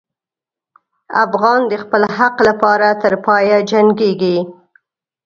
[1.23, 4.37] افغان د خپل حق لپاره تر پایه جنګېږي.